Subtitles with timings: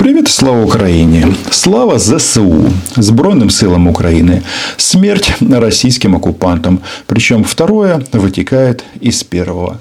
[0.00, 1.25] Привіт, слава Україні!
[1.51, 4.41] Слава ЗСУ, Збройным силам Украины.
[4.77, 6.79] Смерть российским оккупантам.
[7.05, 9.79] Причем второе вытекает из первого.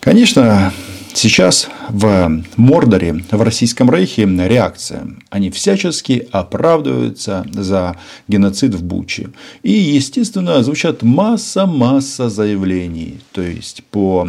[0.00, 0.72] Конечно,
[1.16, 5.06] Сейчас в Мордоре, в Российском Рейхе реакция.
[5.30, 7.96] Они всячески оправдываются за
[8.26, 9.30] геноцид в Буче.
[9.62, 13.20] И, естественно, звучат масса-масса заявлений.
[13.30, 14.26] То есть, по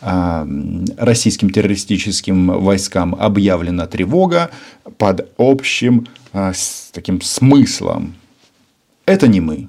[0.00, 0.46] э,
[0.96, 4.50] российским террористическим войскам объявлена тревога
[4.98, 6.52] под общим э,
[6.92, 8.14] таким смыслом.
[9.04, 9.66] Это не мы.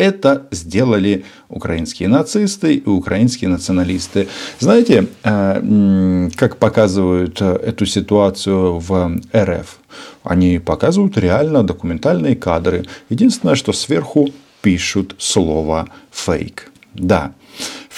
[0.00, 4.28] Это сделали украинские нацисты и украинские националисты.
[4.58, 9.78] Знаете, э, как показывают э, эту ситуацию в РФ?
[10.24, 12.86] Они показывают реально документальные кадры.
[13.10, 14.30] Единственное, что сверху
[14.62, 16.72] пишут слово фейк.
[16.94, 17.32] Да,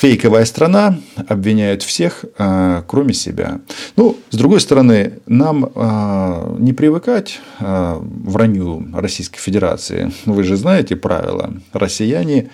[0.02, 0.98] фейковая страна
[1.28, 3.60] обвиняет всех, э, кроме себя.
[3.94, 10.12] Ну, с другой стороны, нам э, не привыкать э, вранью Российской Федерации.
[10.26, 11.54] Вы же знаете правила.
[11.72, 12.50] Россияне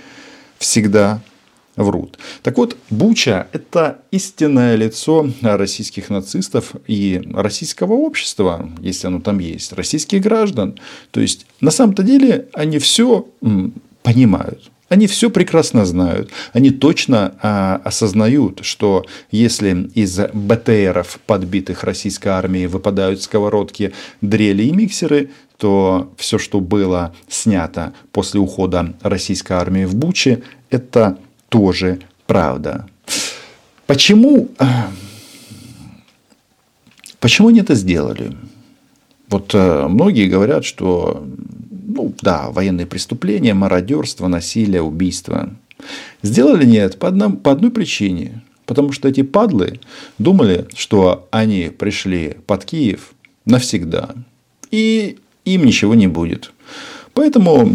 [0.59, 1.23] всегда
[1.75, 2.19] врут.
[2.43, 9.73] Так вот, Буча– это истинное лицо российских нацистов и российского общества, если оно там есть,
[9.73, 10.79] российских граждан.
[11.13, 13.27] То есть, на самом-то деле, они все
[14.03, 14.71] понимают.
[14.89, 16.31] Они все прекрасно знают.
[16.53, 24.73] Они точно а, осознают, что если из БТРов, подбитых российской армией, выпадают сковородки, дрели и
[24.73, 32.87] миксеры, то все, что было снято после ухода российской армии в Буче, это тоже правда.
[33.87, 34.91] Почему, а,
[37.21, 38.37] почему они это сделали?
[39.29, 41.27] Вот э, многие говорят, что
[41.99, 45.51] ну да, военные преступления, мародерство, насилие, убийство.
[46.23, 48.43] Сделали нет по, одном, по одной причине.
[48.67, 49.81] Потому что эти падлы
[50.19, 53.15] думали, что они пришли под Киев
[53.47, 54.15] навсегда.
[54.71, 56.53] И им ничего не будет.
[57.15, 57.69] Поэтому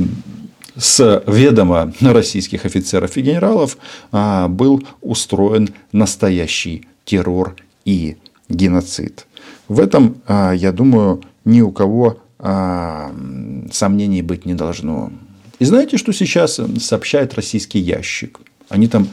[0.77, 3.77] с ведома российских офицеров и генералов
[4.11, 8.15] а, был устроен настоящий террор и
[8.47, 9.25] геноцид.
[9.67, 15.11] В этом, а, я думаю, ни у кого сомнений быть не должно.
[15.59, 18.41] И знаете, что сейчас сообщает российский ящик?
[18.67, 19.07] Они там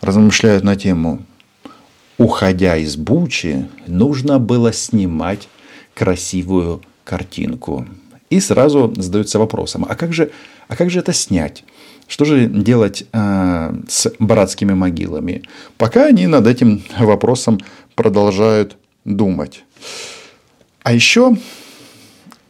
[0.00, 1.24] размышляют на тему
[2.16, 5.48] «Уходя из Бучи, нужно было снимать
[5.94, 7.86] красивую картинку».
[8.30, 10.30] И сразу задаются вопросом, а как же,
[10.68, 11.64] а как же это снять?
[12.06, 15.42] Что же делать э, с братскими могилами?
[15.76, 17.60] Пока они над этим вопросом
[17.94, 19.64] продолжают думать.
[20.82, 21.36] А еще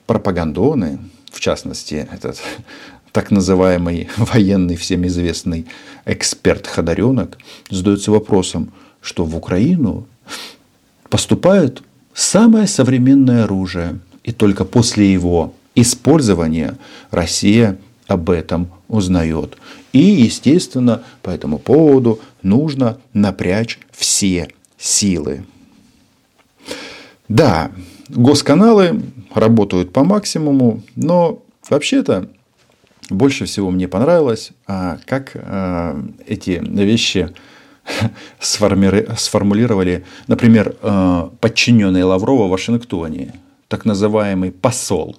[0.06, 0.98] пропагандоны,
[1.30, 2.40] в частности, этот
[3.12, 5.66] так называемый военный, всем известный
[6.04, 7.38] эксперт Ходоренок,
[7.70, 10.06] задается вопросом, что в Украину
[11.08, 11.82] поступает
[12.14, 16.78] самое современное оружие, и только после его использования
[17.10, 19.56] Россия об этом узнает.
[19.92, 24.48] И, естественно, по этому поводу нужно напрячь все
[24.78, 25.44] силы.
[27.28, 27.70] Да,
[28.08, 29.02] госканалы
[29.34, 32.28] работают по максимуму, но вообще-то
[33.10, 37.30] больше всего мне понравилось, а, как а, эти вещи
[38.40, 43.34] сформулировали, например, а, подчиненный Лаврова в Вашингтоне,
[43.68, 45.16] так называемый посол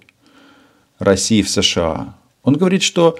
[0.99, 2.15] России в США.
[2.43, 3.17] Он говорит, что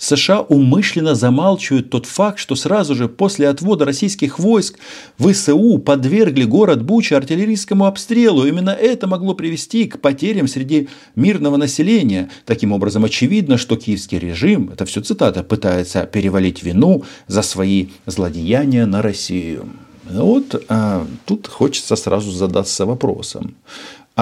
[0.00, 4.78] США умышленно замалчивают тот факт, что сразу же после отвода российских войск
[5.18, 8.46] ВСУ подвергли город Буча артиллерийскому обстрелу.
[8.46, 12.30] Именно это могло привести к потерям среди мирного населения.
[12.46, 18.86] Таким образом, очевидно, что киевский режим, это все цитата, пытается перевалить вину за свои злодеяния
[18.86, 19.68] на Россию.
[20.10, 23.54] Вот а, тут хочется сразу задаться вопросом.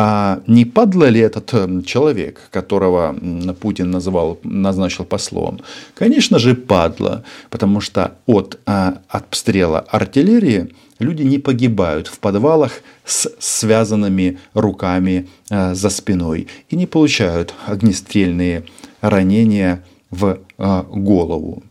[0.01, 3.17] А не падла ли этот э, человек, которого
[3.61, 5.59] Путин называл, назначил послом?
[5.95, 13.29] Конечно же, падла, потому что от а, обстрела артиллерии люди не погибают в подвалах с
[13.41, 18.63] связанными руками а, за спиной и не получают огнестрельные
[19.01, 21.65] ранения в а, голову.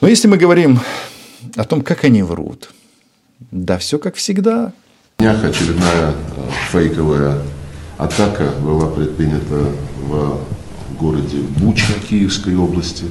[0.00, 0.78] Но если мы говорим
[1.56, 2.70] о том, как они врут,
[3.50, 4.72] да все как всегда–
[5.18, 6.14] днях очередная э,
[6.70, 7.38] фейковая
[7.96, 9.72] атака была предпринята
[10.02, 10.40] в
[11.00, 13.06] городе Буча Киевской области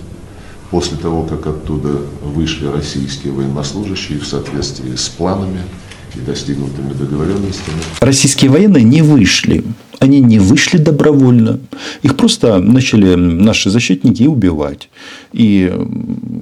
[0.69, 5.61] после того, как оттуда вышли российские военнослужащие в соответствии с планами
[6.21, 7.77] достигнутыми договоренностями.
[7.99, 9.63] Российские военные не вышли.
[9.99, 11.59] Они не вышли добровольно.
[12.03, 14.89] Их просто начали наши защитники убивать.
[15.33, 15.71] И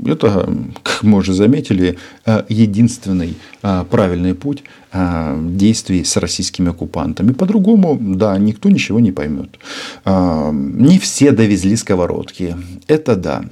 [0.06, 0.50] это,
[0.84, 7.34] как мы уже заметили, э, единственный э, правильный путь э, действий с российскими оккупантами.
[7.34, 9.60] По-другому, да, никто ничего не поймет.
[10.06, 12.56] Не все довезли сковородки.
[12.88, 13.44] Это да.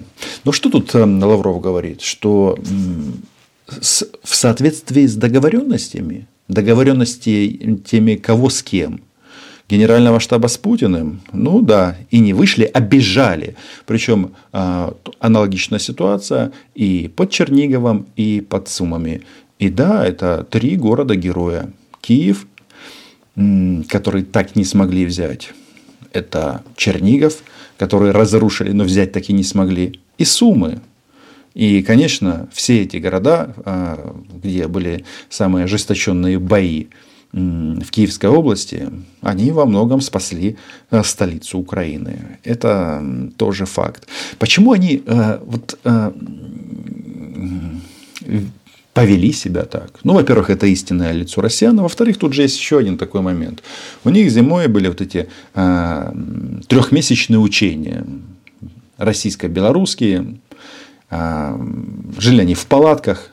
[0.43, 2.01] Но что тут Лавров говорит?
[2.01, 2.57] Что
[3.79, 9.01] в соответствии с договоренностями, договоренности теми, кого с кем–
[9.71, 13.55] генерального штаба с Путиным, ну да, и не вышли, а бежали.
[13.85, 19.21] Причем а, аналогичная ситуация и под Черниговым, и под Сумами.
[19.59, 21.71] И да, это три города-героя.
[22.01, 22.47] Киев,
[23.87, 25.53] который так не смогли взять.
[26.11, 27.37] Это Чернигов,
[27.77, 30.01] который разрушили, но взять так и не смогли.
[30.17, 30.81] И Сумы.
[31.53, 36.87] И, конечно, все эти города, а, где были самые ожесточенные бои,
[37.33, 38.89] в Киевской области,
[39.21, 40.57] они во многом спасли
[40.89, 42.39] э, столицу Украины.
[42.43, 43.01] Это
[43.37, 44.07] тоже факт.
[44.37, 45.79] Почему они э, вот,
[48.93, 49.99] повели себя так?
[50.03, 53.63] Ну, во-первых, это истинное лицо россиян, а во-вторых, тут же есть еще один такой момент.
[54.03, 58.05] У них зимой были вот эти трехмесячные учения
[58.97, 60.39] российско-белорусские.
[61.11, 63.29] Жили они в палатках,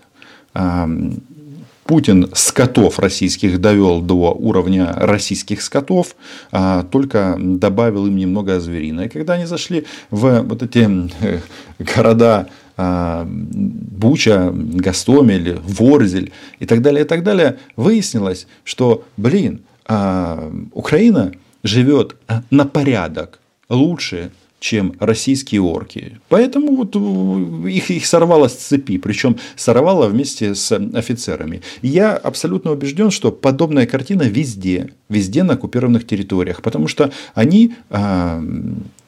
[1.88, 6.16] Путин скотов российских довел до уровня российских скотов,
[6.52, 9.02] а только добавил им немного зверина.
[9.02, 10.86] И когда они зашли в вот эти
[11.22, 11.40] э,
[11.78, 20.52] города а, Буча, Гастомель, Ворзель и так далее, и так далее, выяснилось, что, блин, а,
[20.74, 21.32] Украина
[21.62, 22.16] живет
[22.50, 23.40] на порядок
[23.70, 26.18] лучше, чем российские орки.
[26.28, 31.62] Поэтому вот э, их, их сорвало с цепи, причем сорвало вместе с офицерами.
[31.82, 38.42] Я абсолютно убежден, что подобная картина везде, везде на оккупированных территориях, потому что они а,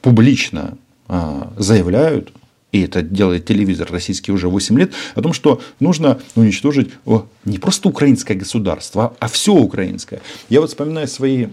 [0.02, 0.76] публично
[1.08, 2.32] а, заявляют,
[2.72, 6.90] и это делает телевизор российский уже 8 лет, о том, что нужно уничтожить
[7.44, 10.20] не просто украинское государство, а все украинское.
[10.49, 11.46] Я вот вспоминаю свои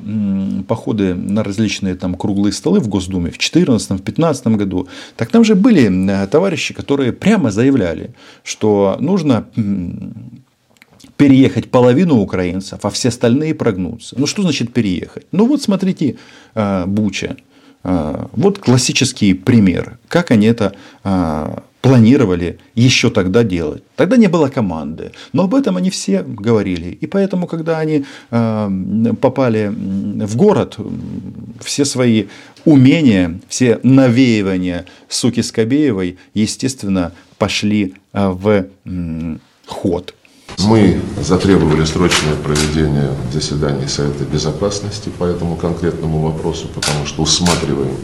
[0.68, 4.88] походы на различные там круглые столы в Госдуме в 2014-2015 году.
[5.16, 8.14] Так там же были товарищи, которые прямо заявляли,
[8.44, 9.48] что нужно
[11.16, 14.16] переехать половину украинцев, а все остальные прогнуться.
[14.20, 15.26] Ну, что значит переехать?
[15.32, 16.18] Ну, вот смотрите,
[16.54, 17.38] а, Буча.
[17.90, 20.74] А, вот классический пример, как они это
[21.06, 23.82] а, планировали еще тогда делать.
[23.96, 26.90] Тогда не было команды, но об этом они все говорили.
[26.90, 28.70] И поэтому, когда они а,
[29.22, 30.78] попали в город,
[31.62, 32.26] все свои
[32.66, 38.66] умения, все навеивания Суки Скобеевой, естественно, пошли в
[39.66, 40.14] ход.
[40.66, 47.96] Мы затребовали срочное проведение заседаний Совета Безопасности по этому конкретному вопросу, потому что усматриваем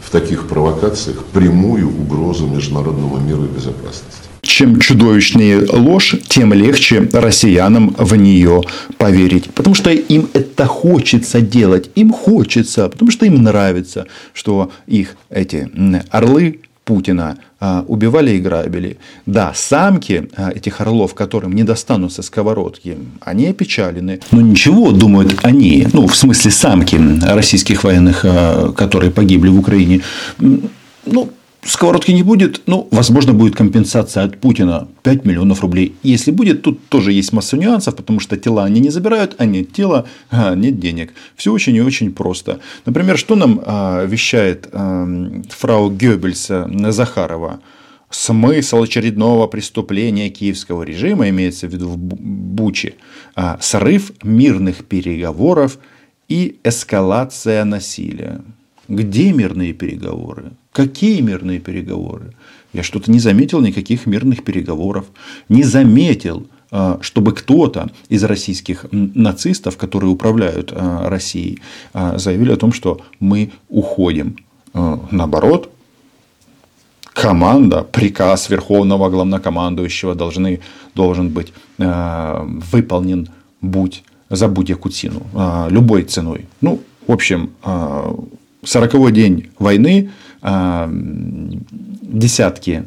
[0.00, 4.28] в таких провокациях прямую угрозу международному миру и безопасности.
[4.42, 8.62] Чем чудовищнее ложь, тем легче россиянам в нее
[8.98, 9.50] поверить.
[9.54, 11.90] Потому что им это хочется делать.
[11.94, 15.70] Им хочется, потому что им нравится, что их эти
[16.10, 18.98] орлы Путина а, убивали и грабили.
[19.24, 24.20] Да, самки а, этих орлов, которым не достанутся сковородки, они опечалены.
[24.32, 30.00] Но ничего, думают они, ну, в смысле самки российских военных, а, которые погибли в Украине,
[30.38, 31.30] ну,
[31.64, 35.94] сковородки не будет, ну, возможно, будет компенсация от Путина 5 миллионов рублей.
[36.02, 39.72] Если будет, тут тоже есть масса нюансов, потому что тела они не забирают, а нет
[39.72, 41.12] тела, а нет денег.
[41.36, 42.60] Все очень и очень просто.
[42.84, 45.06] Например, что нам а, вещает а,
[45.48, 47.60] фрау Геббельса Захарова?
[48.10, 52.94] Смысл очередного преступления киевского режима, имеется в виду в Буче,
[53.34, 55.78] а, срыв мирных переговоров
[56.28, 58.42] и эскалация насилия.
[58.88, 60.52] Где мирные переговоры?
[60.72, 62.32] Какие мирные переговоры?
[62.72, 65.04] Я что-то не заметил никаких мирных переговоров.
[65.50, 71.58] Не заметил, а, чтобы кто-то из российских нацистов, которые управляют а, Россией,
[71.92, 74.36] а, заявили о том, что мы уходим.
[74.72, 75.70] Наоборот,
[77.12, 80.60] команда, приказ Верховного Главнокомандующего должны,
[80.94, 83.28] должен быть выполнен
[83.60, 85.26] будь, за будь якутину,
[85.68, 86.46] любой ценой.
[86.62, 87.50] Ну, в общем,
[88.64, 90.10] сороковой день войны,
[92.02, 92.84] десятки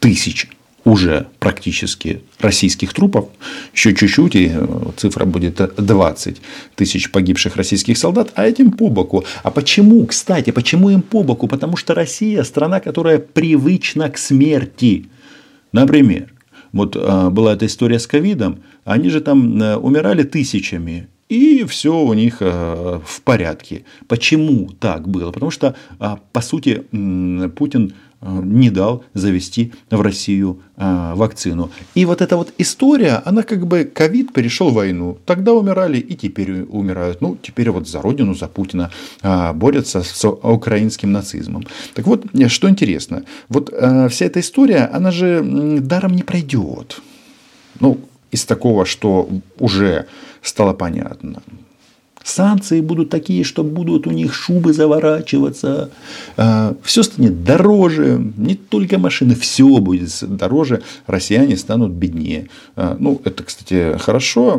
[0.00, 0.48] тысяч
[0.84, 3.28] уже практически российских трупов,
[3.74, 4.52] еще чуть-чуть, и
[4.96, 6.42] цифра будет 20
[6.74, 9.24] тысяч погибших российских солдат, а этим по боку.
[9.42, 11.48] А почему, кстати, почему им по боку?
[11.48, 15.06] Потому что Россия страна, которая привычна к смерти.
[15.72, 16.32] Например,
[16.72, 21.90] вот а, была эта история с ковидом, они же там э, умирали тысячами, и все
[21.90, 23.84] у них э, в порядке.
[24.06, 25.32] Почему так было?
[25.32, 26.84] Потому что, а, по сути,
[27.56, 31.70] Путин э, не дал завести в Россию а, вакцину.
[31.96, 35.18] И вот эта вот история, она как бы ковид перешел в войну.
[35.26, 37.20] Тогда умирали и теперь умирают.
[37.20, 38.90] Ну, теперь вот за родину, за Путина
[39.54, 41.66] борются с украинским нацизмом.
[41.94, 43.24] Так вот, что интересно.
[43.48, 43.70] Вот
[44.10, 45.42] вся эта история, она же
[45.80, 47.00] даром не пройдет.
[47.80, 47.98] Ну,
[48.34, 50.06] из такого, что уже
[50.42, 51.42] стало понятно.
[52.24, 55.90] Санкции будут такие, что будут у них шубы заворачиваться.
[56.38, 58.18] А, все станет дороже.
[58.38, 60.82] Не только машины, все будет дороже.
[61.06, 62.48] Россияне станут беднее.
[62.76, 64.58] А, ну, это, кстати, хорошо.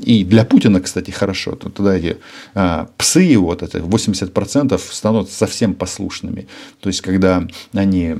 [0.00, 1.56] И для Путина, кстати, хорошо.
[1.56, 2.18] Тогда эти
[2.54, 6.46] а, псы, вот это 80% станут совсем послушными.
[6.80, 8.14] То есть, когда они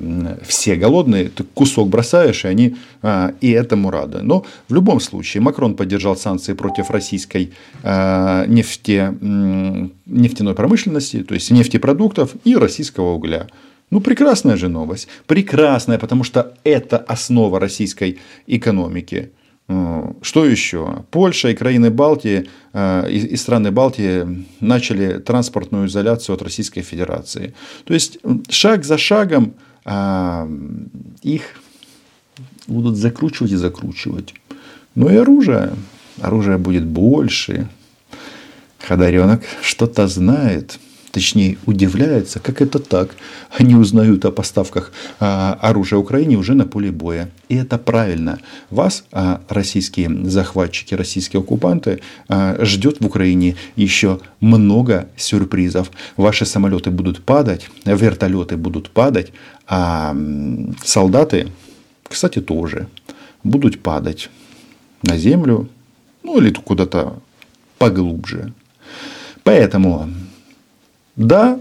[0.45, 2.77] все голодные, ты кусок бросаешь, и они
[3.41, 4.23] и этому рады.
[4.23, 7.53] Но в любом случае Макрон поддержал санкции против российской
[8.49, 13.47] нефте, нефтяной промышленности, то есть нефтепродуктов и российского угля.
[13.93, 15.09] Ну, прекрасная же новость.
[15.27, 19.33] Прекрасная, потому что это основа российской экономики.
[19.69, 21.05] Э, что еще?
[21.11, 27.53] Польша и краины Балтии э, и страны Балтии начали транспортную изоляцию от Российской Федерации.
[27.85, 28.19] То есть
[28.49, 29.55] шаг за шагом
[31.23, 31.43] их
[32.69, 34.33] будут закручивать и закручивать.
[34.95, 35.73] Ну и оружие.
[36.21, 37.69] Оружие будет больше,
[38.87, 40.79] Ходоренок что-то знает,
[41.13, 43.15] точнее удивляется, как это так.
[43.57, 47.31] Они узнают о поставках а, оружия Украине уже на поле боя.
[47.49, 48.41] И это правильно.
[48.71, 55.91] Вас, а, российские захватчики, российские оккупанты, а, ждет в Украине еще много сюрпризов.
[56.17, 59.33] Ваши самолеты будут падать, вертолеты будут падать,
[59.69, 60.17] а
[60.85, 61.49] солдаты,
[62.03, 62.89] кстати, тоже
[63.45, 64.29] будут падать
[65.03, 65.69] на землю,
[66.23, 67.21] ну или куда-то
[67.79, 68.53] поглубже.
[69.45, 70.09] Поэтому,
[71.17, 71.59] да,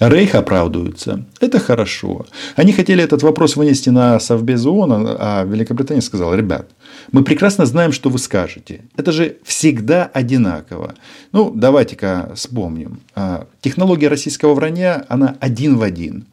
[0.00, 1.24] Рейх оправдывается.
[1.40, 2.26] Это хорошо.
[2.54, 6.70] Они хотели этот вопрос вынести на Совбез ООН, а Великобритания сказала, ребят,
[7.10, 8.82] мы прекрасно знаем, что вы скажете.
[8.96, 10.94] Это же всегда одинаково.
[11.32, 13.00] Ну, давайте-ка вспомним.
[13.16, 16.26] А, технология российского вранья, она один в один.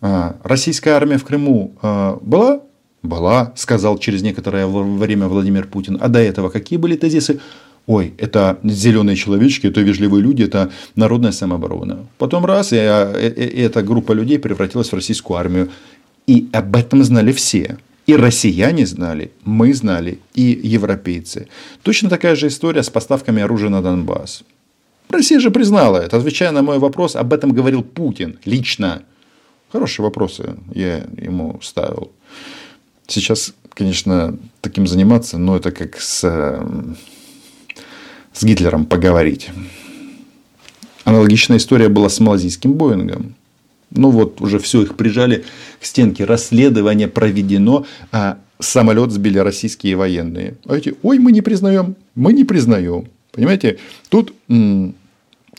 [0.00, 2.60] А, российская армия в Крыму а, была?
[3.02, 5.98] Была, сказал через некоторое время Владимир Путин.
[6.00, 7.40] А до этого какие были тезисы?
[7.86, 12.06] Ой, это зеленые человечки, это вежливые люди, это народная самооборона.
[12.18, 15.70] Потом раз, и, и эта группа людей превратилась в российскую армию.
[16.26, 17.78] И об этом знали все.
[18.06, 21.48] И россияне знали, мы знали, и европейцы.
[21.82, 24.42] Точно такая же история с поставками оружия на Донбасс.
[25.08, 26.16] Россия же признала это.
[26.16, 29.02] Отвечая на мой вопрос, об этом говорил Путин лично.
[29.72, 32.10] Хорошие вопросы я ему ставил.
[33.06, 36.22] Сейчас, конечно, таким заниматься, но это как с
[38.32, 39.50] с Гитлером поговорить.
[41.04, 43.34] Аналогичная история была с малазийским Боингом.
[43.90, 45.44] Ну вот, уже все, их прижали
[45.80, 46.24] к стенке.
[46.24, 50.54] Расследование проведено, а самолет сбили российские военные.
[50.66, 53.08] А эти, ой, мы не признаем, мы не признаем.
[53.32, 54.94] Понимаете, тут м-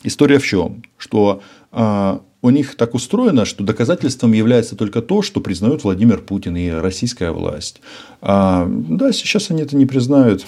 [0.03, 0.83] история в чем?
[0.97, 6.55] Что а, у них так устроено, что доказательством является только то, что признают Владимир Путин
[6.55, 7.81] и российская власть.
[8.21, 10.45] А, да, сейчас они это не признают.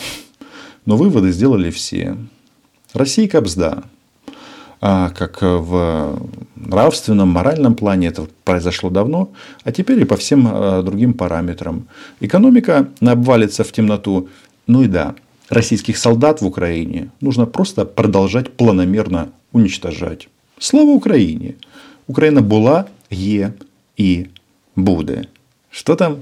[0.85, 2.17] Но выводы сделали все.
[2.93, 3.83] Россия кобзда.
[4.81, 6.21] А как в
[6.55, 9.31] нравственном, моральном плане это произошло давно,
[9.63, 11.87] а теперь и по всем а, другим параметрам.
[12.19, 14.27] Экономика обвалится в темноту.
[14.67, 15.15] Ну и да,
[15.49, 20.27] российских солдат в Украине нужно просто продолжать планомерно уничтожать.
[20.59, 21.55] Слава Украине!
[22.07, 23.53] Украина была, е
[23.95, 24.27] и
[24.75, 25.29] буде.
[25.69, 26.19] Что там?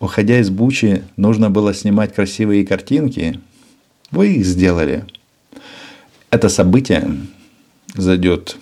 [0.00, 3.40] Уходя из Бучи, нужно было снимать красивые картинки,
[4.10, 5.04] вы их сделали.
[6.30, 7.16] Это событие
[7.94, 8.56] зайдет,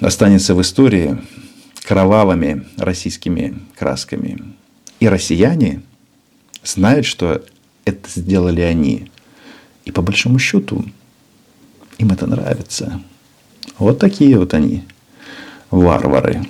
[0.00, 1.18] останется в истории
[1.84, 4.54] кровавыми российскими красками.
[5.00, 5.82] И россияне
[6.62, 7.44] знают, что
[7.84, 9.10] это сделали они.
[9.84, 10.84] И по большому счету
[11.98, 13.02] им это нравится.
[13.78, 14.84] Вот такие вот они,
[15.70, 16.44] варвары.